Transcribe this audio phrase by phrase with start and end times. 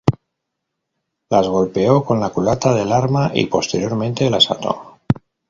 [1.29, 4.97] Las golpeó con la culata del arma y posteriormente las ató.